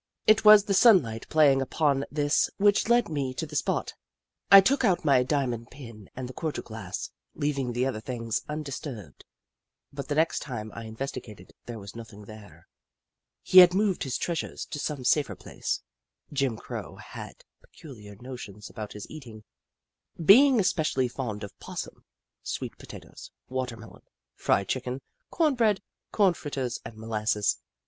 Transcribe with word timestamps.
It 0.25 0.43
was 0.43 0.63
the 0.63 0.73
sunlight 0.73 1.29
playing 1.29 1.61
upon 1.61 2.05
this 2.11 2.49
which 2.57 2.89
led 2.89 3.07
me 3.07 3.35
to 3.35 3.45
the 3.45 3.55
spot. 3.55 3.93
I 4.51 4.59
took 4.59 4.83
out 4.83 5.05
my 5.05 5.21
diamond 5.21 5.69
pin 5.69 6.09
and 6.15 6.27
the 6.27 6.33
cordial 6.33 6.63
glass, 6.63 7.11
leaving 7.35 7.71
the 7.71 7.85
other 7.85 7.99
things 8.01 8.41
undis 8.49 8.81
turbed, 8.81 9.25
but 9.93 10.07
the 10.07 10.15
next 10.15 10.39
time 10.39 10.71
I 10.73 10.85
investigated, 10.85 11.53
there 11.67 11.77
was 11.77 11.95
nothing 11.95 12.25
there. 12.25 12.67
He 13.43 13.59
had 13.59 13.75
moved 13.75 14.01
his 14.01 14.17
treas 14.17 14.39
ures 14.39 14.69
to 14.69 14.79
some 14.79 15.03
safer 15.03 15.35
place. 15.35 15.83
Jim 16.33 16.57
Crow 16.57 16.95
had 16.95 17.45
peculiar 17.61 18.15
notions 18.15 18.71
about 18.71 18.93
his 18.93 19.07
eating, 19.07 19.43
being 20.25 20.59
especially 20.59 21.09
fond 21.09 21.43
of 21.43 21.55
'possum, 21.59 22.03
sweet 22.41 22.75
potatoes, 22.79 23.29
watermelon, 23.49 24.01
fried 24.33 24.67
Chicken, 24.67 24.99
corn 25.29 25.53
bread, 25.53 25.79
corn 26.11 26.33
fritters, 26.33 26.79
and 26.83 26.97
molasses. 26.97 27.59